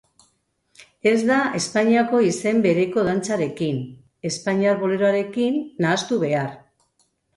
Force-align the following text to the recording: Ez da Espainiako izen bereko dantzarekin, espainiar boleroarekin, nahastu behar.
Ez 1.09 1.17
da 1.31 1.37
Espainiako 1.59 2.21
izen 2.29 2.63
bereko 2.67 3.03
dantzarekin, 3.09 3.77
espainiar 4.31 4.81
boleroarekin, 4.85 5.61
nahastu 5.87 6.19
behar. 6.25 6.51